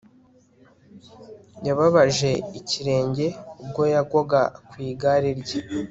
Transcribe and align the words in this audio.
Yababaje 1.67 2.31
ikirenge 2.59 3.25
ubwo 3.61 3.81
yagwaga 3.93 4.41
ku 4.69 4.73
igare 4.89 5.29
rye 5.41 5.59